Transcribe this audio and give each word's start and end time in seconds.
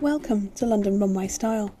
Welcome 0.00 0.50
to 0.52 0.64
London 0.64 0.98
Runway 0.98 1.28
Style. 1.28 1.76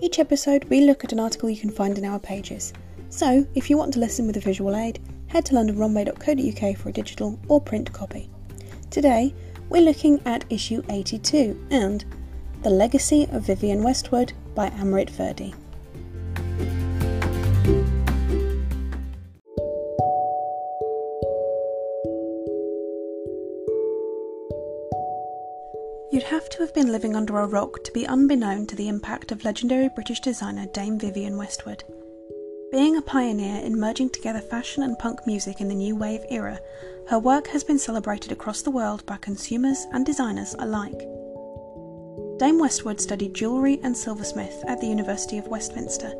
Each 0.00 0.18
episode, 0.18 0.64
we 0.70 0.80
look 0.80 1.04
at 1.04 1.12
an 1.12 1.20
article 1.20 1.50
you 1.50 1.60
can 1.60 1.68
find 1.68 1.98
in 1.98 2.04
our 2.06 2.18
pages. 2.18 2.72
So, 3.10 3.46
if 3.54 3.68
you 3.68 3.76
want 3.76 3.92
to 3.92 3.98
listen 3.98 4.26
with 4.26 4.38
a 4.38 4.40
visual 4.40 4.74
aid, 4.74 5.00
head 5.26 5.44
to 5.44 5.54
londonrunway.co.uk 5.54 6.76
for 6.78 6.88
a 6.88 6.92
digital 6.92 7.38
or 7.46 7.60
print 7.60 7.92
copy. 7.92 8.30
Today, 8.88 9.34
we're 9.68 9.82
looking 9.82 10.18
at 10.24 10.46
issue 10.48 10.82
82 10.88 11.62
and 11.70 12.06
The 12.62 12.70
Legacy 12.70 13.28
of 13.32 13.42
Vivienne 13.42 13.82
Westwood 13.82 14.32
by 14.54 14.70
Amrit 14.70 15.10
Virdi. 15.10 15.54
To 26.58 26.64
have 26.64 26.74
been 26.74 26.90
living 26.90 27.14
under 27.14 27.38
a 27.38 27.46
rock 27.46 27.84
to 27.84 27.92
be 27.92 28.04
unbeknown 28.04 28.66
to 28.66 28.74
the 28.74 28.88
impact 28.88 29.30
of 29.30 29.44
legendary 29.44 29.88
British 29.94 30.18
designer 30.18 30.66
Dame 30.74 30.98
Vivienne 30.98 31.36
Westwood. 31.36 31.84
Being 32.72 32.96
a 32.96 33.02
pioneer 33.02 33.64
in 33.64 33.78
merging 33.78 34.10
together 34.10 34.40
fashion 34.40 34.82
and 34.82 34.98
punk 34.98 35.24
music 35.24 35.60
in 35.60 35.68
the 35.68 35.74
new 35.76 35.94
wave 35.94 36.24
era, 36.30 36.58
her 37.06 37.18
work 37.20 37.46
has 37.46 37.62
been 37.62 37.78
celebrated 37.78 38.32
across 38.32 38.62
the 38.62 38.72
world 38.72 39.06
by 39.06 39.18
consumers 39.18 39.86
and 39.92 40.04
designers 40.04 40.56
alike. 40.58 40.98
Dame 42.40 42.58
Westwood 42.58 43.00
studied 43.00 43.34
jewellery 43.34 43.78
and 43.84 43.96
silversmith 43.96 44.64
at 44.66 44.80
the 44.80 44.88
University 44.88 45.38
of 45.38 45.46
Westminster 45.46 46.12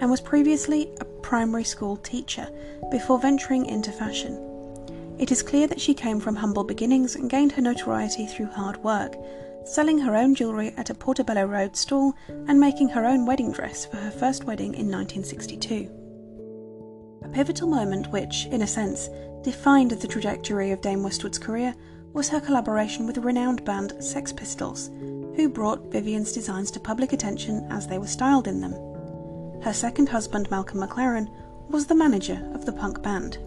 and 0.00 0.10
was 0.10 0.22
previously 0.22 0.94
a 1.00 1.04
primary 1.04 1.64
school 1.64 1.98
teacher 1.98 2.48
before 2.90 3.18
venturing 3.18 3.66
into 3.66 3.92
fashion. 3.92 4.40
It 5.18 5.30
is 5.30 5.42
clear 5.42 5.66
that 5.66 5.80
she 5.80 5.92
came 5.92 6.20
from 6.20 6.36
humble 6.36 6.64
beginnings 6.64 7.16
and 7.16 7.28
gained 7.28 7.52
her 7.52 7.62
notoriety 7.62 8.26
through 8.26 8.46
hard 8.46 8.82
work, 8.82 9.14
selling 9.64 9.98
her 9.98 10.14
own 10.14 10.34
jewellery 10.34 10.72
at 10.76 10.90
a 10.90 10.94
Portobello 10.94 11.44
Road 11.46 11.76
stall 11.76 12.14
and 12.28 12.60
making 12.60 12.88
her 12.88 13.06
own 13.06 13.26
wedding 13.26 13.52
dress 13.52 13.86
for 13.86 13.96
her 13.96 14.10
first 14.10 14.44
wedding 14.44 14.74
in 14.74 14.90
1962. 14.90 15.90
A 17.24 17.28
pivotal 17.28 17.68
moment 17.68 18.12
which, 18.12 18.46
in 18.46 18.62
a 18.62 18.66
sense, 18.66 19.08
defined 19.42 19.90
the 19.92 20.08
trajectory 20.08 20.70
of 20.70 20.80
Dame 20.80 21.02
Westwood's 21.02 21.38
career 21.38 21.74
was 22.12 22.28
her 22.28 22.40
collaboration 22.40 23.06
with 23.06 23.16
the 23.16 23.20
renowned 23.20 23.64
band 23.64 23.92
Sex 24.02 24.32
Pistols, 24.32 24.88
who 25.36 25.48
brought 25.48 25.90
Vivienne's 25.90 26.32
designs 26.32 26.70
to 26.70 26.80
public 26.80 27.12
attention 27.12 27.66
as 27.70 27.86
they 27.86 27.98
were 27.98 28.06
styled 28.06 28.46
in 28.46 28.60
them. 28.60 28.72
Her 29.62 29.72
second 29.72 30.08
husband, 30.08 30.50
Malcolm 30.50 30.80
McLaren, 30.80 31.28
was 31.70 31.86
the 31.86 31.94
manager 31.94 32.40
of 32.54 32.66
the 32.66 32.72
punk 32.72 33.02
band. 33.02 33.38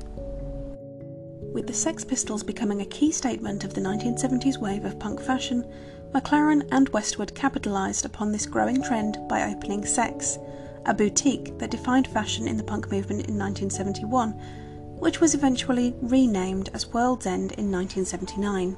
With 1.53 1.67
the 1.67 1.73
Sex 1.73 2.03
Pistols 2.03 2.43
becoming 2.43 2.81
a 2.81 2.85
key 2.85 3.11
statement 3.11 3.63
of 3.63 3.73
the 3.73 3.81
1970s 3.81 4.59
wave 4.59 4.83
of 4.83 4.99
punk 4.99 5.21
fashion, 5.21 5.65
McLaren 6.13 6.67
and 6.71 6.89
Westwood 6.89 7.35
capitalised 7.35 8.05
upon 8.05 8.31
this 8.31 8.45
growing 8.45 8.81
trend 8.81 9.17
by 9.27 9.51
opening 9.51 9.85
Sex, 9.85 10.37
a 10.85 10.93
boutique 10.93 11.57
that 11.59 11.71
defined 11.71 12.07
fashion 12.07 12.47
in 12.47 12.57
the 12.57 12.63
punk 12.63 12.91
movement 12.91 13.27
in 13.27 13.37
1971, 13.37 14.31
which 14.99 15.19
was 15.19 15.33
eventually 15.33 15.93
renamed 16.01 16.69
as 16.73 16.87
World's 16.87 17.25
End 17.25 17.51
in 17.53 17.71
1979. 17.71 18.77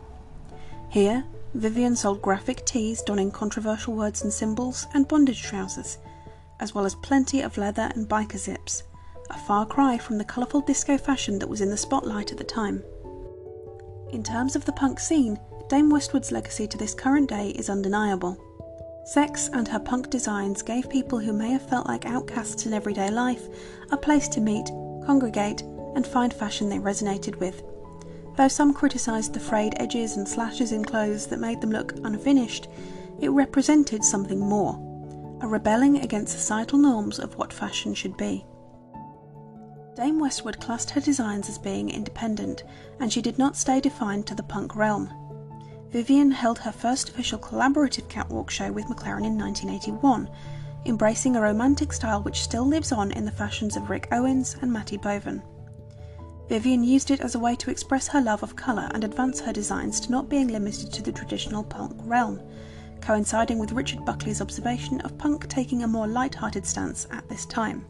Here, 0.89 1.23
Vivienne 1.53 1.95
sold 1.95 2.21
graphic 2.21 2.65
tees 2.65 3.01
donning 3.01 3.31
controversial 3.31 3.93
words 3.93 4.23
and 4.23 4.33
symbols 4.33 4.87
and 4.93 5.07
bondage 5.07 5.41
trousers, 5.41 5.97
as 6.59 6.73
well 6.73 6.85
as 6.85 6.95
plenty 6.95 7.41
of 7.41 7.57
leather 7.57 7.91
and 7.95 8.09
biker 8.09 8.37
zips, 8.37 8.83
a 9.29 9.37
far 9.37 9.65
cry 9.65 9.97
from 9.97 10.17
the 10.17 10.25
colourful 10.25 10.61
disco 10.61 10.97
fashion 10.97 11.39
that 11.39 11.49
was 11.49 11.61
in 11.61 11.69
the 11.69 11.77
spotlight 11.77 12.31
at 12.31 12.37
the 12.37 12.43
time. 12.43 12.83
In 14.11 14.23
terms 14.23 14.55
of 14.55 14.65
the 14.65 14.71
punk 14.71 14.99
scene, 14.99 15.39
Dame 15.69 15.91
Westwood's 15.91 16.31
legacy 16.31 16.65
to 16.65 16.79
this 16.79 16.95
current 16.95 17.29
day 17.29 17.49
is 17.49 17.69
undeniable. 17.69 18.35
Sex 19.05 19.51
and 19.53 19.67
her 19.67 19.77
punk 19.77 20.09
designs 20.09 20.63
gave 20.63 20.89
people 20.89 21.19
who 21.19 21.31
may 21.31 21.51
have 21.51 21.69
felt 21.69 21.85
like 21.85 22.07
outcasts 22.07 22.65
in 22.65 22.73
everyday 22.73 23.11
life 23.11 23.47
a 23.91 23.97
place 23.97 24.27
to 24.29 24.41
meet, 24.41 24.65
congregate, 25.05 25.61
and 25.93 26.07
find 26.07 26.33
fashion 26.33 26.69
they 26.69 26.79
resonated 26.79 27.35
with. 27.39 27.61
Though 28.35 28.47
some 28.47 28.73
criticised 28.73 29.35
the 29.35 29.39
frayed 29.39 29.75
edges 29.77 30.17
and 30.17 30.27
slashes 30.27 30.71
in 30.71 30.83
clothes 30.83 31.27
that 31.27 31.39
made 31.39 31.61
them 31.61 31.69
look 31.71 31.93
unfinished, 32.03 32.67
it 33.19 33.29
represented 33.29 34.03
something 34.03 34.39
more 34.39 34.85
a 35.41 35.47
rebelling 35.47 35.99
against 35.99 36.33
societal 36.33 36.79
norms 36.79 37.19
of 37.19 37.37
what 37.37 37.53
fashion 37.53 37.93
should 37.93 38.17
be. 38.17 38.43
Dame 39.95 40.19
Westwood 40.19 40.59
classed 40.59 40.89
her 40.89 40.99
designs 40.99 41.47
as 41.47 41.59
being 41.59 41.91
independent, 41.91 42.63
and 42.99 43.13
she 43.13 43.21
did 43.21 43.37
not 43.37 43.55
stay 43.55 43.79
defined 43.79 44.25
to 44.25 44.35
the 44.35 44.43
punk 44.43 44.75
realm. 44.75 45.28
Vivienne 45.91 46.31
held 46.31 46.59
her 46.59 46.71
first 46.71 47.09
official 47.09 47.39
collaborative 47.39 48.07
catwalk 48.09 48.51
show 48.51 48.71
with 48.71 48.85
McLaren 48.85 49.25
in 49.25 49.37
1981, 49.37 50.29
embracing 50.85 51.35
a 51.35 51.41
romantic 51.41 51.91
style 51.91 52.21
which 52.21 52.41
still 52.41 52.65
lives 52.65 52.91
on 52.91 53.11
in 53.11 53.25
the 53.25 53.31
fashions 53.31 53.75
of 53.75 53.89
Rick 53.89 54.07
Owens 54.11 54.55
and 54.61 54.71
Matty 54.71 54.97
Bovan. 54.97 55.41
Vivienne 56.47 56.83
used 56.83 57.09
it 57.09 57.21
as 57.21 57.33
a 57.33 57.39
way 57.39 57.55
to 57.55 57.71
express 57.71 58.07
her 58.07 58.21
love 58.21 58.43
of 58.43 58.55
colour 58.55 58.89
and 58.93 59.03
advance 59.03 59.39
her 59.39 59.53
designs 59.53 59.99
to 59.99 60.11
not 60.11 60.29
being 60.29 60.47
limited 60.47 60.93
to 60.93 61.01
the 61.01 61.11
traditional 61.11 61.63
punk 61.63 61.95
realm, 62.05 62.39
coinciding 63.01 63.57
with 63.57 63.71
Richard 63.71 64.05
Buckley's 64.05 64.41
observation 64.41 65.01
of 65.01 65.17
punk 65.17 65.47
taking 65.47 65.83
a 65.83 65.87
more 65.87 66.07
light-hearted 66.07 66.65
stance 66.65 67.07
at 67.11 67.27
this 67.29 67.45
time. 67.47 67.85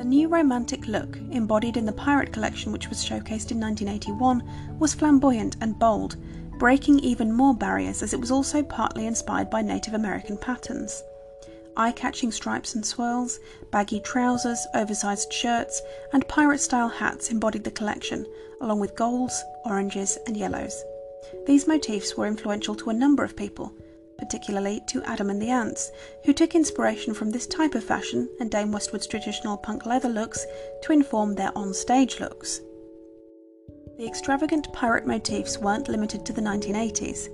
The 0.00 0.06
new 0.06 0.28
romantic 0.28 0.86
look, 0.86 1.18
embodied 1.30 1.76
in 1.76 1.84
the 1.84 1.92
Pirate 1.92 2.32
collection 2.32 2.72
which 2.72 2.88
was 2.88 3.04
showcased 3.04 3.50
in 3.50 3.60
1981, 3.60 4.42
was 4.78 4.94
flamboyant 4.94 5.56
and 5.60 5.78
bold, 5.78 6.16
breaking 6.58 7.00
even 7.00 7.30
more 7.30 7.52
barriers 7.52 8.02
as 8.02 8.14
it 8.14 8.18
was 8.18 8.30
also 8.30 8.62
partly 8.62 9.06
inspired 9.06 9.50
by 9.50 9.60
Native 9.60 9.92
American 9.92 10.38
patterns. 10.38 11.02
Eye 11.76 11.92
catching 11.92 12.32
stripes 12.32 12.74
and 12.74 12.86
swirls, 12.86 13.38
baggy 13.70 14.00
trousers, 14.00 14.66
oversized 14.72 15.34
shirts, 15.34 15.82
and 16.14 16.26
pirate 16.28 16.60
style 16.62 16.88
hats 16.88 17.30
embodied 17.30 17.64
the 17.64 17.70
collection, 17.70 18.24
along 18.62 18.80
with 18.80 18.96
golds, 18.96 19.44
oranges, 19.66 20.16
and 20.26 20.34
yellows. 20.34 20.82
These 21.46 21.68
motifs 21.68 22.16
were 22.16 22.26
influential 22.26 22.74
to 22.76 22.88
a 22.88 22.94
number 22.94 23.22
of 23.22 23.36
people, 23.36 23.74
particularly 24.20 24.80
to 24.86 25.02
Adam 25.02 25.30
and 25.30 25.42
the 25.42 25.50
Ants, 25.50 25.90
who 26.24 26.32
took 26.32 26.54
inspiration 26.54 27.14
from 27.14 27.30
this 27.30 27.48
type 27.48 27.74
of 27.74 27.82
fashion 27.82 28.28
and 28.38 28.50
Dame 28.50 28.70
Westwood's 28.70 29.08
traditional 29.08 29.56
punk 29.56 29.86
leather 29.86 30.08
looks 30.08 30.46
to 30.82 30.92
inform 30.92 31.34
their 31.34 31.56
on 31.58 31.74
stage 31.74 32.20
looks. 32.20 32.60
The 33.96 34.06
extravagant 34.06 34.72
pirate 34.72 35.06
motifs 35.06 35.58
weren't 35.58 35.88
limited 35.88 36.24
to 36.26 36.32
the 36.32 36.40
1980s. 36.40 37.28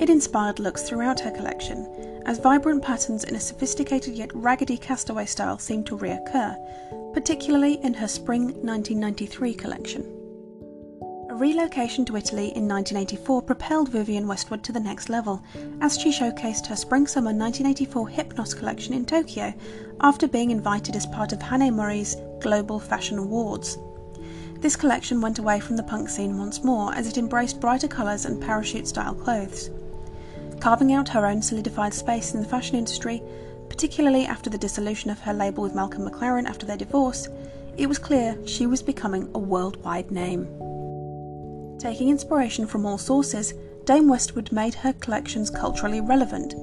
It 0.00 0.10
inspired 0.10 0.60
looks 0.60 0.82
throughout 0.82 1.20
her 1.20 1.30
collection, 1.30 2.22
as 2.26 2.38
vibrant 2.38 2.82
patterns 2.82 3.24
in 3.24 3.34
a 3.34 3.40
sophisticated 3.40 4.14
yet 4.14 4.34
raggedy 4.34 4.76
castaway 4.76 5.26
style 5.26 5.58
seemed 5.58 5.86
to 5.86 5.98
reoccur, 5.98 6.54
particularly 7.14 7.82
in 7.82 7.94
her 7.94 8.08
spring 8.08 8.48
1993 8.62 9.54
collection. 9.54 10.15
Relocation 11.36 12.06
to 12.06 12.16
Italy 12.16 12.46
in 12.56 12.66
1984 12.66 13.42
propelled 13.42 13.90
Vivienne 13.90 14.26
Westwood 14.26 14.62
to 14.64 14.72
the 14.72 14.80
next 14.80 15.10
level, 15.10 15.42
as 15.82 15.98
she 15.98 16.08
showcased 16.08 16.66
her 16.66 16.76
spring 16.76 17.06
summer 17.06 17.30
1984 17.30 18.08
Hypnos 18.08 18.56
collection 18.58 18.94
in 18.94 19.04
Tokyo 19.04 19.52
after 20.00 20.26
being 20.26 20.50
invited 20.50 20.96
as 20.96 21.04
part 21.04 21.34
of 21.34 21.38
Hanae 21.38 21.74
Mori's 21.74 22.16
Global 22.40 22.80
Fashion 22.80 23.18
Awards. 23.18 23.76
This 24.60 24.76
collection 24.76 25.20
went 25.20 25.38
away 25.38 25.60
from 25.60 25.76
the 25.76 25.82
punk 25.82 26.08
scene 26.08 26.38
once 26.38 26.64
more 26.64 26.94
as 26.94 27.06
it 27.06 27.18
embraced 27.18 27.60
brighter 27.60 27.88
colours 27.88 28.24
and 28.24 28.40
parachute 28.40 28.88
style 28.88 29.14
clothes. 29.14 29.68
Carving 30.58 30.94
out 30.94 31.10
her 31.10 31.26
own 31.26 31.42
solidified 31.42 31.92
space 31.92 32.32
in 32.32 32.40
the 32.40 32.48
fashion 32.48 32.76
industry, 32.76 33.22
particularly 33.68 34.24
after 34.24 34.48
the 34.48 34.56
dissolution 34.56 35.10
of 35.10 35.20
her 35.20 35.34
label 35.34 35.62
with 35.62 35.74
Malcolm 35.74 36.08
McLaren 36.08 36.48
after 36.48 36.64
their 36.64 36.78
divorce, 36.78 37.28
it 37.76 37.88
was 37.88 37.98
clear 37.98 38.38
she 38.46 38.66
was 38.66 38.82
becoming 38.82 39.28
a 39.34 39.38
worldwide 39.38 40.10
name. 40.10 40.48
Taking 41.78 42.08
inspiration 42.08 42.66
from 42.66 42.86
all 42.86 42.98
sources, 42.98 43.54
Dame 43.84 44.08
Westwood 44.08 44.50
made 44.50 44.74
her 44.74 44.92
collections 44.94 45.50
culturally 45.50 46.00
relevant, 46.00 46.54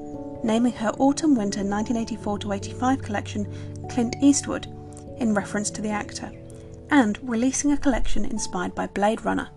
naming 0.44 0.74
her 0.74 0.90
autumn 0.98 1.36
winter 1.36 1.64
1984 1.64 2.54
85 2.54 3.02
collection 3.02 3.88
Clint 3.90 4.16
Eastwood 4.22 4.68
in 5.18 5.34
reference 5.34 5.70
to 5.72 5.82
the 5.82 5.90
actor 5.90 6.32
and 6.90 7.18
releasing 7.22 7.72
a 7.72 7.78
collection 7.78 8.26
inspired 8.26 8.76
by 8.76 8.88
Blade 8.88 9.24
Runner. 9.24 9.50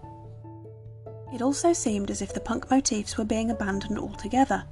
It 1.34 1.42
also 1.42 1.72
seemed 1.72 2.10
as 2.10 2.22
if 2.22 2.32
the 2.32 2.40
punk 2.40 2.70
motifs 2.70 3.18
were 3.18 3.24
being 3.24 3.50
abandoned 3.50 3.98
altogether. 3.98 4.64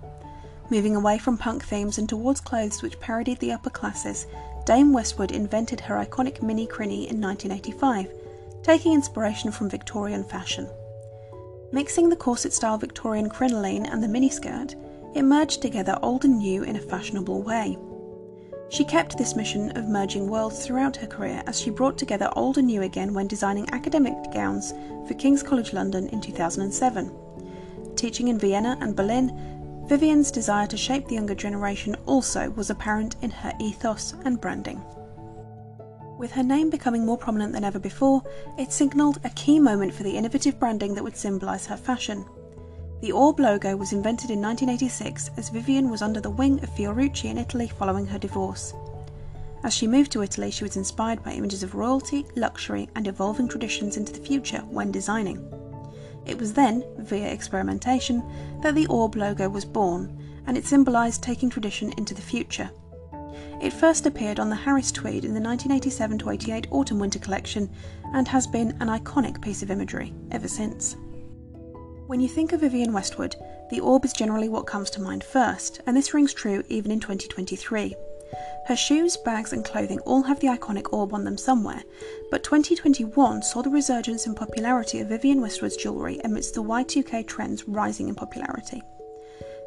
Moving 0.71 0.97
away 0.97 1.19
from 1.19 1.37
punk 1.37 1.65
themes 1.65 1.99
and 1.99 2.09
towards 2.09 2.41
clothes 2.41 2.81
which 2.81 3.01
parodied 3.01 3.39
the 3.41 3.53
upper 3.53 3.71
classes, 3.71 4.27
Dame 4.65 4.93
Westwood 4.93 5.33
invented 5.33 5.81
her 5.81 5.97
iconic 5.97 6.43
mini 6.43 6.67
crini 6.67 7.09
in 7.11 7.21
1985, 7.21 8.09
taking 8.63 8.95
inspiration 8.95 9.51
from 9.51 9.69
Victorian 9.69 10.25
fashion. 10.25 10.69
Mixing 11.75 12.09
the 12.09 12.15
corset 12.15 12.53
style 12.53 12.79
Victorian 12.79 13.29
crinoline 13.29 13.85
and 13.85 14.01
the 14.01 14.07
miniskirt, 14.07 14.77
it 15.17 15.23
merged 15.23 15.61
together 15.61 15.99
old 16.03 16.25
and 16.25 16.39
new 16.39 16.63
in 16.63 16.77
a 16.77 16.81
fashionable 16.81 17.43
way. 17.43 17.77
She 18.69 18.85
kept 18.85 19.19
this 19.19 19.35
mission 19.35 19.77
of 19.77 19.89
merging 19.89 20.29
worlds 20.29 20.65
throughout 20.65 20.95
her 20.95 21.09
career 21.09 21.43
as 21.49 21.59
she 21.59 21.71
brought 21.71 21.99
together 21.99 22.31
old 22.37 22.59
and 22.59 22.69
new 22.69 22.83
again 22.83 23.13
when 23.13 23.27
designing 23.27 23.69
academic 23.73 24.15
gowns 24.33 24.73
for 25.09 25.15
King's 25.15 25.43
College 25.43 25.73
London 25.73 26.07
in 26.11 26.21
2007. 26.21 27.13
Teaching 27.97 28.29
in 28.29 28.39
Vienna 28.39 28.79
and 28.81 28.95
Berlin, 28.95 29.85
Vivienne's 29.89 30.31
desire 30.31 30.69
to 30.69 30.77
shape 30.77 31.09
the 31.09 31.17
younger 31.17 31.35
generation 31.35 31.97
also 32.07 32.51
was 32.51 32.71
apparent 32.71 33.17
in 33.21 33.33
her 33.33 33.53
ethos 33.59 34.15
and 34.25 34.41
branding. 34.41 34.81
With 36.19 36.33
her 36.33 36.43
name 36.43 36.71
becoming 36.71 37.05
more 37.05 37.19
prominent 37.19 37.53
than 37.53 37.65
ever 37.65 37.79
before, 37.79 38.23
it 38.57 38.73
signalled 38.73 39.19
a 39.25 39.31
key 39.31 39.59
moment 39.59 39.93
for 39.93 40.05
the 40.05 40.17
innovative 40.17 40.61
branding 40.61 40.95
that 40.95 41.03
would 41.03 41.17
symbolise 41.17 41.67
her 41.67 41.77
fashion. 41.77 42.25
The 43.01 43.13
Orb 43.13 43.41
logo 43.41 43.77
was 43.77 43.93
invented 43.93 44.31
in 44.31 44.41
1986 44.41 45.31
as 45.37 45.51
Vivienne 45.51 45.91
was 45.91 46.03
under 46.03 46.21
the 46.21 46.31
wing 46.31 46.63
of 46.63 46.71
Fiorucci 46.71 47.31
in 47.31 47.37
Italy 47.37 47.69
following 47.69 48.07
her 48.07 48.19
divorce. 48.19 48.73
As 49.65 49.75
she 49.75 49.87
moved 49.87 50.13
to 50.13 50.23
Italy, 50.23 50.51
she 50.51 50.63
was 50.63 50.77
inspired 50.77 51.25
by 51.25 51.33
images 51.33 51.63
of 51.63 51.75
royalty, 51.75 52.27
luxury, 52.37 52.89
and 52.95 53.09
evolving 53.09 53.49
traditions 53.49 53.97
into 53.97 54.13
the 54.13 54.25
future 54.25 54.61
when 54.71 54.93
designing. 54.93 55.43
It 56.27 56.39
was 56.39 56.53
then, 56.53 56.85
via 56.99 57.29
experimentation, 57.29 58.23
that 58.63 58.75
the 58.75 58.87
Orb 58.87 59.17
logo 59.17 59.49
was 59.49 59.65
born, 59.65 60.17
and 60.47 60.57
it 60.57 60.65
symbolised 60.65 61.23
taking 61.23 61.51
tradition 61.51 61.93
into 61.97 62.15
the 62.15 62.23
future. 62.23 62.71
It 63.65 63.73
first 63.73 64.05
appeared 64.05 64.39
on 64.39 64.51
the 64.51 64.57
Harris 64.57 64.93
Tweed 64.93 65.25
in 65.25 65.33
the 65.33 65.41
1987 65.41 66.21
88 66.31 66.67
autumn 66.71 66.99
winter 66.99 67.19
collection 67.19 67.71
and 68.13 68.29
has 68.29 68.47
been 68.47 68.73
an 68.73 68.89
iconic 68.89 69.41
piece 69.41 69.63
of 69.63 69.71
imagery 69.71 70.13
ever 70.33 70.49
since. 70.49 70.99
When 72.07 72.21
you 72.21 72.29
think 72.29 72.53
of 72.53 72.61
Vivienne 72.61 72.93
Westwood, 72.93 73.37
the 73.71 73.81
orb 73.81 74.05
is 74.05 74.13
generally 74.13 74.51
what 74.51 74.67
comes 74.67 74.91
to 74.91 75.01
mind 75.01 75.25
first, 75.25 75.81
and 75.87 75.97
this 75.97 76.13
rings 76.13 76.35
true 76.35 76.63
even 76.69 76.91
in 76.91 77.01
2023. 77.01 77.95
Her 78.67 78.77
shoes, 78.77 79.17
bags, 79.17 79.55
and 79.55 79.65
clothing 79.65 80.01
all 80.01 80.25
have 80.25 80.41
the 80.41 80.49
iconic 80.49 80.93
orb 80.93 81.15
on 81.15 81.25
them 81.25 81.39
somewhere, 81.39 81.85
but 82.31 82.45
2021 82.45 83.41
saw 83.41 83.63
the 83.63 83.71
resurgence 83.71 84.27
in 84.27 84.35
popularity 84.35 85.01
of 85.01 85.09
Vivienne 85.09 85.41
Westwood's 85.41 85.79
jewellery 85.79 86.21
amidst 86.23 86.53
the 86.53 86.63
Y2K 86.63 87.27
trends 87.27 87.67
rising 87.67 88.11
in 88.11 88.15
popularity. 88.15 88.83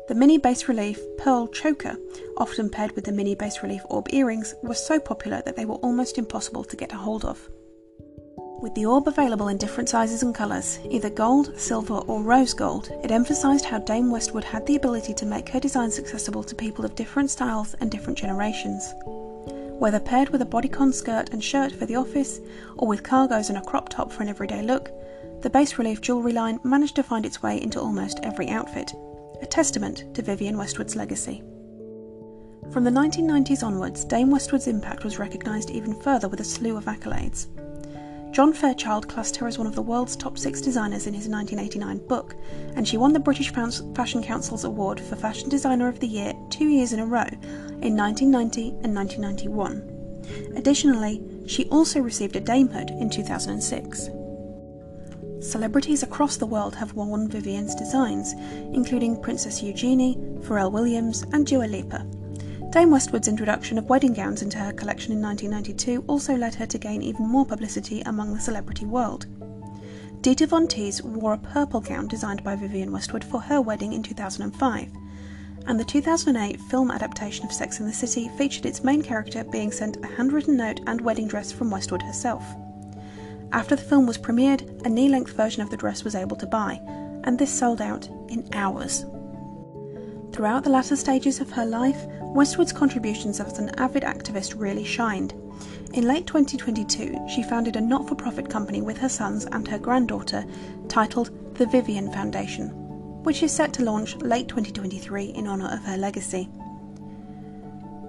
The 0.07 0.15
mini 0.15 0.37
bas 0.37 0.69
relief 0.69 1.01
pearl 1.17 1.47
choker, 1.47 1.97
often 2.37 2.69
paired 2.69 2.93
with 2.93 3.03
the 3.03 3.11
mini 3.11 3.35
bas 3.35 3.61
relief 3.61 3.81
orb 3.89 4.07
earrings, 4.13 4.55
was 4.63 4.79
so 4.79 5.01
popular 5.01 5.41
that 5.41 5.57
they 5.57 5.65
were 5.65 5.75
almost 5.75 6.17
impossible 6.17 6.63
to 6.63 6.77
get 6.77 6.93
a 6.93 6.97
hold 6.97 7.25
of. 7.25 7.49
With 8.61 8.73
the 8.73 8.85
orb 8.85 9.09
available 9.09 9.49
in 9.49 9.57
different 9.57 9.89
sizes 9.89 10.23
and 10.23 10.33
colours, 10.33 10.79
either 10.89 11.09
gold, 11.09 11.59
silver, 11.59 11.95
or 11.95 12.23
rose 12.23 12.53
gold, 12.53 12.89
it 13.03 13.11
emphasised 13.11 13.65
how 13.65 13.79
Dame 13.79 14.09
Westwood 14.09 14.45
had 14.45 14.65
the 14.65 14.77
ability 14.77 15.13
to 15.13 15.25
make 15.25 15.49
her 15.49 15.59
designs 15.59 15.99
accessible 15.99 16.43
to 16.43 16.55
people 16.55 16.85
of 16.85 16.95
different 16.95 17.29
styles 17.29 17.73
and 17.81 17.91
different 17.91 18.17
generations. 18.17 18.93
Whether 19.77 19.99
paired 19.99 20.29
with 20.29 20.41
a 20.41 20.45
bodycon 20.45 20.93
skirt 20.93 21.33
and 21.33 21.43
shirt 21.43 21.73
for 21.73 21.85
the 21.85 21.97
office, 21.97 22.39
or 22.77 22.87
with 22.87 23.03
cargos 23.03 23.49
and 23.49 23.57
a 23.57 23.61
crop 23.61 23.89
top 23.89 24.13
for 24.13 24.23
an 24.23 24.29
everyday 24.29 24.61
look, 24.61 24.89
the 25.41 25.49
bas 25.49 25.77
relief 25.77 25.99
jewellery 25.99 26.31
line 26.31 26.61
managed 26.63 26.95
to 26.95 27.03
find 27.03 27.25
its 27.25 27.43
way 27.43 27.61
into 27.61 27.81
almost 27.81 28.21
every 28.23 28.47
outfit, 28.47 28.93
a 29.41 29.45
testament 29.45 30.13
to 30.15 30.21
Vivienne 30.21 30.57
Westwood's 30.57 30.95
legacy. 30.95 31.43
From 32.71 32.83
the 32.83 32.91
1990s 32.91 33.63
onwards, 33.63 34.03
Dame 34.03 34.29
Westwood's 34.29 34.67
impact 34.67 35.03
was 35.03 35.19
recognised 35.19 35.69
even 35.69 35.99
further 36.01 36.27
with 36.27 36.41
a 36.41 36.43
slew 36.43 36.75
of 36.75 36.85
accolades. 36.85 37.47
John 38.33 38.53
Fairchild 38.53 39.07
classed 39.07 39.37
her 39.37 39.47
as 39.47 39.57
one 39.57 39.67
of 39.67 39.73
the 39.73 39.81
world's 39.81 40.15
top 40.15 40.37
six 40.37 40.61
designers 40.61 41.07
in 41.07 41.13
his 41.13 41.27
1989 41.27 42.07
book, 42.07 42.35
and 42.75 42.87
she 42.87 42.97
won 42.97 43.13
the 43.13 43.19
British 43.19 43.51
Fashion 43.51 44.21
Council's 44.21 44.65
award 44.65 44.99
for 44.99 45.15
Fashion 45.15 45.49
Designer 45.49 45.87
of 45.87 45.99
the 45.99 46.07
Year 46.07 46.33
two 46.49 46.67
years 46.67 46.93
in 46.93 46.99
a 46.99 47.05
row, 47.05 47.25
in 47.81 47.95
1990 47.95 48.69
and 48.83 48.93
1991. 48.93 50.53
Additionally, 50.57 51.23
she 51.47 51.65
also 51.69 52.01
received 52.01 52.35
a 52.35 52.41
damehood 52.41 52.89
in 53.01 53.09
2006. 53.09 54.09
Celebrities 55.39 56.01
across 56.01 56.37
the 56.37 56.45
world 56.45 56.75
have 56.75 56.93
worn 56.93 57.29
Vivienne's 57.29 57.75
designs, 57.75 58.33
including 58.73 59.21
Princess 59.21 59.61
Eugenie, 59.61 60.17
Pharrell 60.39 60.71
Williams, 60.71 61.23
and 61.31 61.45
Dua 61.45 61.65
Lipa. 61.65 62.05
Dame 62.71 62.89
Westwood's 62.89 63.27
introduction 63.27 63.77
of 63.77 63.87
wedding 63.87 64.13
gowns 64.13 64.41
into 64.41 64.57
her 64.57 64.73
collection 64.73 65.11
in 65.11 65.21
1992 65.21 66.03
also 66.07 66.35
led 66.35 66.55
her 66.55 66.65
to 66.65 66.77
gain 66.77 67.03
even 67.03 67.27
more 67.27 67.45
publicity 67.45 68.01
among 68.01 68.33
the 68.33 68.39
celebrity 68.39 68.85
world. 68.85 69.27
Dita 70.21 70.47
Von 70.47 70.67
Teese 70.67 71.03
wore 71.03 71.33
a 71.33 71.37
purple 71.37 71.81
gown 71.81 72.07
designed 72.07 72.43
by 72.43 72.55
Vivienne 72.55 72.91
Westwood 72.91 73.23
for 73.23 73.39
her 73.39 73.61
wedding 73.61 73.93
in 73.93 74.01
2005, 74.01 74.89
and 75.67 75.79
the 75.79 75.85
2008 75.85 76.59
film 76.61 76.89
adaptation 76.89 77.45
of 77.45 77.53
Sex 77.53 77.79
and 77.79 77.87
the 77.87 77.93
City 77.93 78.29
featured 78.37 78.65
its 78.65 78.83
main 78.83 79.03
character 79.03 79.43
being 79.43 79.71
sent 79.71 80.03
a 80.03 80.07
handwritten 80.07 80.57
note 80.57 80.81
and 80.87 80.99
wedding 80.99 81.27
dress 81.27 81.51
from 81.51 81.69
Westwood 81.69 82.01
herself. 82.01 82.43
After 83.51 83.75
the 83.75 83.81
film 83.81 84.05
was 84.05 84.17
premiered, 84.17 84.85
a 84.85 84.89
knee 84.89 85.09
length 85.09 85.31
version 85.31 85.61
of 85.61 85.69
the 85.69 85.77
dress 85.77 86.03
was 86.03 86.15
able 86.15 86.35
to 86.37 86.45
buy, 86.45 86.81
and 87.23 87.39
this 87.39 87.51
sold 87.51 87.81
out 87.81 88.07
in 88.29 88.47
hours. 88.53 89.05
Throughout 90.31 90.63
the 90.63 90.69
latter 90.69 90.95
stages 90.95 91.39
of 91.39 91.51
her 91.51 91.65
life, 91.65 92.05
Westwood's 92.21 92.73
contributions 92.73 93.39
as 93.39 93.57
an 93.57 93.69
avid 93.79 94.03
activist 94.03 94.59
really 94.59 94.83
shined. 94.83 95.33
In 95.93 96.07
late 96.07 96.27
2022, 96.27 97.27
she 97.27 97.41
founded 97.41 97.75
a 97.75 97.81
not 97.81 98.07
for 98.07 98.15
profit 98.15 98.49
company 98.49 98.81
with 98.81 98.97
her 98.97 99.09
sons 99.09 99.45
and 99.45 99.67
her 99.67 99.79
granddaughter 99.79 100.45
titled 100.89 101.31
the 101.55 101.65
Vivienne 101.65 102.11
Foundation, 102.11 102.69
which 103.23 103.41
is 103.41 103.51
set 103.51 103.73
to 103.73 103.83
launch 103.83 104.15
late 104.17 104.47
2023 104.47 105.25
in 105.25 105.47
honour 105.47 105.69
of 105.69 105.83
her 105.85 105.97
legacy. 105.97 106.49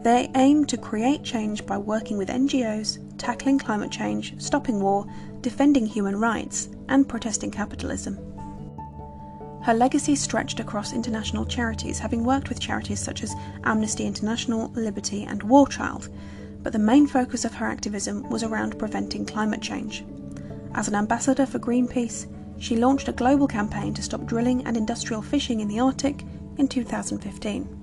They 0.02 0.30
aim 0.36 0.64
to 0.66 0.76
create 0.76 1.24
change 1.24 1.66
by 1.66 1.78
working 1.78 2.18
with 2.18 2.28
NGOs, 2.28 2.98
tackling 3.18 3.58
climate 3.58 3.90
change, 3.90 4.40
stopping 4.40 4.80
war, 4.80 5.06
defending 5.40 5.86
human 5.86 6.18
rights, 6.18 6.68
and 6.88 7.08
protesting 7.08 7.50
capitalism. 7.50 8.18
Her 9.62 9.74
legacy 9.74 10.16
stretched 10.16 10.60
across 10.60 10.92
international 10.92 11.44
charities, 11.44 11.98
having 11.98 12.24
worked 12.24 12.48
with 12.48 12.60
charities 12.60 13.00
such 13.00 13.22
as 13.22 13.34
Amnesty 13.64 14.06
International, 14.06 14.70
Liberty, 14.74 15.24
and 15.24 15.42
War 15.42 15.66
Child, 15.66 16.08
but 16.62 16.72
the 16.72 16.78
main 16.78 17.06
focus 17.06 17.44
of 17.44 17.54
her 17.54 17.66
activism 17.66 18.28
was 18.30 18.42
around 18.42 18.78
preventing 18.78 19.26
climate 19.26 19.60
change. 19.60 20.04
As 20.74 20.88
an 20.88 20.94
ambassador 20.94 21.46
for 21.46 21.58
Greenpeace, 21.58 22.26
she 22.58 22.76
launched 22.76 23.08
a 23.08 23.12
global 23.12 23.46
campaign 23.46 23.94
to 23.94 24.02
stop 24.02 24.26
drilling 24.26 24.66
and 24.66 24.76
industrial 24.76 25.22
fishing 25.22 25.60
in 25.60 25.68
the 25.68 25.80
Arctic 25.80 26.24
in 26.56 26.66
2015. 26.66 27.74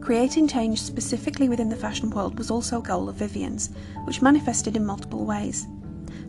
Creating 0.00 0.48
change 0.48 0.80
specifically 0.80 1.48
within 1.48 1.68
the 1.68 1.76
fashion 1.76 2.10
world 2.10 2.36
was 2.36 2.50
also 2.50 2.78
a 2.78 2.82
goal 2.82 3.08
of 3.08 3.16
Vivienne's, 3.16 3.70
which 4.04 4.22
manifested 4.22 4.76
in 4.76 4.84
multiple 4.84 5.24
ways. 5.24 5.66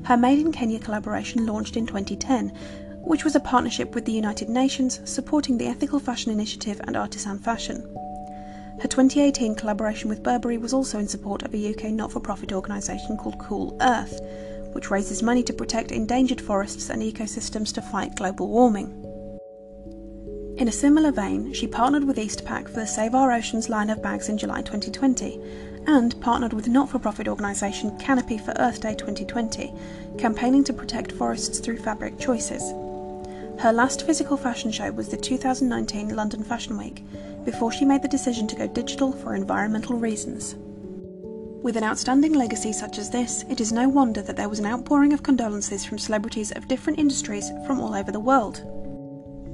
Her 0.03 0.17
Made 0.17 0.39
in 0.39 0.51
Kenya 0.51 0.79
collaboration 0.79 1.45
launched 1.45 1.77
in 1.77 1.85
2010 1.85 2.51
which 3.03 3.25
was 3.25 3.35
a 3.35 3.39
partnership 3.39 3.93
with 3.93 4.05
the 4.05 4.13
United 4.13 4.47
Nations 4.47 5.01
supporting 5.03 5.57
the 5.57 5.67
Ethical 5.67 5.99
Fashion 5.99 6.31
Initiative 6.31 6.79
and 6.85 6.95
Artisan 6.95 7.37
Fashion. 7.37 7.81
Her 8.81 8.87
2018 8.87 9.55
collaboration 9.55 10.09
with 10.09 10.23
Burberry 10.23 10.57
was 10.57 10.73
also 10.73 10.99
in 10.99 11.07
support 11.07 11.43
of 11.43 11.53
a 11.53 11.73
UK 11.73 11.91
not 11.91 12.11
for 12.11 12.21
profit 12.21 12.53
organisation 12.53 13.17
called 13.17 13.37
Cool 13.39 13.77
Earth, 13.81 14.19
which 14.71 14.89
raises 14.89 15.21
money 15.21 15.43
to 15.43 15.53
protect 15.53 15.91
endangered 15.91 16.39
forests 16.39 16.89
and 16.89 17.01
ecosystems 17.01 17.73
to 17.73 17.81
fight 17.81 18.15
global 18.15 18.47
warming. 18.47 18.99
In 20.57 20.67
a 20.67 20.71
similar 20.71 21.11
vein, 21.11 21.51
she 21.51 21.67
partnered 21.67 22.05
with 22.05 22.17
Eastpak 22.17 22.67
for 22.69 22.79
the 22.79 22.87
Save 22.87 23.15
Our 23.15 23.33
Oceans 23.33 23.69
line 23.69 23.89
of 23.89 24.01
bags 24.01 24.29
in 24.29 24.37
July 24.37 24.61
2020 24.61 25.39
and 25.87 26.19
partnered 26.21 26.53
with 26.53 26.67
not 26.67 26.89
for 26.89 26.99
profit 26.99 27.27
organisation 27.27 27.97
Canopy 27.97 28.37
for 28.37 28.53
Earth 28.57 28.81
Day 28.81 28.95
2020, 28.95 29.73
campaigning 30.17 30.63
to 30.63 30.73
protect 30.73 31.11
forests 31.11 31.59
through 31.59 31.77
fabric 31.77 32.17
choices. 32.19 32.71
Her 33.59 33.71
last 33.71 34.05
physical 34.05 34.37
fashion 34.37 34.71
show 34.71 34.91
was 34.91 35.09
the 35.09 35.17
2019 35.17 36.15
London 36.15 36.43
Fashion 36.43 36.77
Week, 36.77 37.03
before 37.45 37.71
she 37.71 37.85
made 37.85 38.01
the 38.01 38.07
decision 38.07 38.47
to 38.47 38.55
go 38.55 38.67
digital 38.67 39.11
for 39.11 39.35
environmental 39.35 39.97
reasons. 39.97 40.55
With 41.63 41.77
an 41.77 41.83
outstanding 41.83 42.33
legacy 42.33 42.73
such 42.73 42.97
as 42.97 43.09
this, 43.09 43.45
it 43.49 43.61
is 43.61 43.71
no 43.71 43.87
wonder 43.87 44.21
that 44.21 44.35
there 44.35 44.49
was 44.49 44.59
an 44.59 44.65
outpouring 44.65 45.13
of 45.13 45.23
condolences 45.23 45.85
from 45.85 45.97
celebrities 45.97 46.51
of 46.51 46.67
different 46.67 46.99
industries 46.99 47.51
from 47.65 47.79
all 47.79 47.95
over 47.95 48.11
the 48.11 48.19
world. 48.19 48.61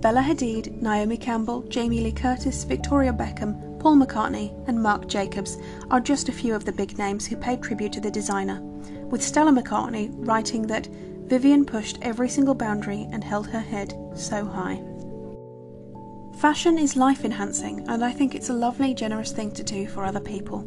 Bella 0.02 0.22
Hadid, 0.22 0.82
Naomi 0.82 1.18
Campbell, 1.18 1.62
Jamie 1.64 2.00
Lee 2.00 2.12
Curtis, 2.12 2.64
Victoria 2.64 3.14
Beckham, 3.14 3.69
Paul 3.80 3.96
McCartney, 3.96 4.54
and 4.68 4.82
Marc 4.82 5.08
Jacobs 5.08 5.58
are 5.90 6.02
just 6.02 6.28
a 6.28 6.34
few 6.34 6.54
of 6.54 6.66
the 6.66 6.72
big 6.72 6.98
names 6.98 7.26
who 7.26 7.38
paid 7.38 7.64
tribute 7.64 7.94
to 7.94 8.02
the 8.02 8.12
designer, 8.12 8.62
with 9.10 9.24
Stella 9.24 9.52
McCartney 9.52 10.10
writing 10.14 10.68
that 10.68 10.88
Vivienne 10.88 11.66
pushed 11.66 11.98
every 12.02 12.28
single 12.28 12.56
boundary 12.56 13.08
and 13.12 13.24
held 13.24 13.48
her 13.48 13.60
head 13.60 13.94
so 14.16 14.46
high. 14.46 14.84
Fashion 16.40 16.78
is 16.78 16.96
life 16.96 17.24
enhancing, 17.24 17.88
and 17.88 18.04
I 18.04 18.12
think 18.12 18.36
it's 18.36 18.50
a 18.50 18.54
lovely, 18.54 18.94
generous 18.94 19.32
thing 19.32 19.52
to 19.52 19.64
do 19.64 19.88
for 19.88 20.04
other 20.04 20.20
people. 20.20 20.66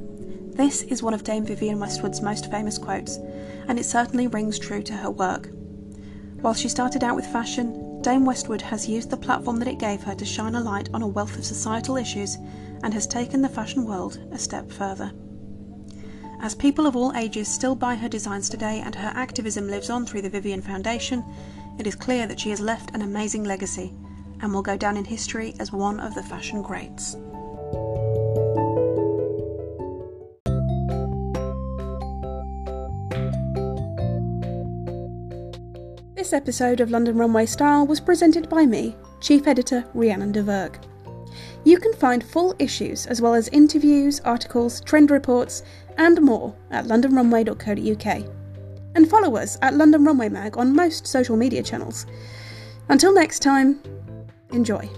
This 0.54 0.82
is 0.82 1.02
one 1.02 1.14
of 1.14 1.24
Dame 1.24 1.46
Vivienne 1.46 1.80
Westwood's 1.80 2.20
most 2.20 2.50
famous 2.50 2.78
quotes, 2.78 3.16
and 3.68 3.78
it 3.78 3.84
certainly 3.84 4.26
rings 4.26 4.58
true 4.58 4.82
to 4.82 4.92
her 4.92 5.10
work. 5.10 5.48
While 6.40 6.54
she 6.54 6.68
started 6.68 7.02
out 7.02 7.16
with 7.16 7.26
fashion, 7.26 7.91
Dame 8.02 8.24
Westwood 8.24 8.62
has 8.62 8.88
used 8.88 9.10
the 9.10 9.16
platform 9.16 9.60
that 9.60 9.68
it 9.68 9.78
gave 9.78 10.02
her 10.02 10.14
to 10.16 10.24
shine 10.24 10.56
a 10.56 10.60
light 10.60 10.88
on 10.92 11.02
a 11.02 11.06
wealth 11.06 11.38
of 11.38 11.44
societal 11.44 11.96
issues 11.96 12.36
and 12.82 12.92
has 12.92 13.06
taken 13.06 13.40
the 13.40 13.48
fashion 13.48 13.86
world 13.86 14.18
a 14.32 14.38
step 14.38 14.72
further. 14.72 15.12
As 16.40 16.52
people 16.52 16.88
of 16.88 16.96
all 16.96 17.16
ages 17.16 17.46
still 17.46 17.76
buy 17.76 17.94
her 17.94 18.08
designs 18.08 18.48
today 18.48 18.82
and 18.84 18.92
her 18.96 19.12
activism 19.14 19.68
lives 19.68 19.88
on 19.88 20.04
through 20.04 20.22
the 20.22 20.30
Vivienne 20.30 20.62
Foundation, 20.62 21.24
it 21.78 21.86
is 21.86 21.94
clear 21.94 22.26
that 22.26 22.40
she 22.40 22.50
has 22.50 22.60
left 22.60 22.92
an 22.92 23.02
amazing 23.02 23.44
legacy, 23.44 23.94
and 24.40 24.52
will 24.52 24.62
go 24.62 24.76
down 24.76 24.96
in 24.96 25.04
history 25.04 25.54
as 25.60 25.70
one 25.70 26.00
of 26.00 26.16
the 26.16 26.24
fashion 26.24 26.60
greats. 26.60 27.16
This 36.32 36.40
episode 36.40 36.80
of 36.80 36.90
London 36.90 37.18
Runway 37.18 37.44
Style 37.44 37.86
was 37.86 38.00
presented 38.00 38.48
by 38.48 38.64
me, 38.64 38.96
Chief 39.20 39.46
Editor 39.46 39.84
Rhiannon 39.92 40.32
de 40.32 40.42
Verg. 40.42 40.82
You 41.64 41.76
can 41.76 41.92
find 41.92 42.24
full 42.24 42.54
issues 42.58 43.04
as 43.04 43.20
well 43.20 43.34
as 43.34 43.48
interviews, 43.48 44.18
articles, 44.20 44.80
trend 44.80 45.10
reports, 45.10 45.62
and 45.98 46.22
more 46.22 46.54
at 46.70 46.86
londonrunway.co.uk. 46.86 48.24
And 48.94 49.10
follow 49.10 49.36
us 49.36 49.58
at 49.60 49.74
London 49.74 50.06
Runway 50.06 50.30
Mag 50.30 50.56
on 50.56 50.74
most 50.74 51.06
social 51.06 51.36
media 51.36 51.62
channels. 51.62 52.06
Until 52.88 53.12
next 53.12 53.40
time, 53.40 53.82
enjoy. 54.52 54.88